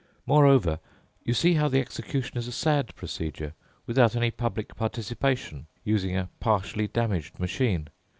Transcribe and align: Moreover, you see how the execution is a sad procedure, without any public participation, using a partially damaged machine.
Moreover, 0.25 0.79
you 1.23 1.35
see 1.35 1.53
how 1.53 1.67
the 1.67 1.79
execution 1.79 2.35
is 2.35 2.47
a 2.47 2.51
sad 2.51 2.95
procedure, 2.95 3.53
without 3.85 4.15
any 4.15 4.31
public 4.31 4.75
participation, 4.75 5.67
using 5.83 6.17
a 6.17 6.29
partially 6.39 6.87
damaged 6.87 7.37
machine. 7.39 7.87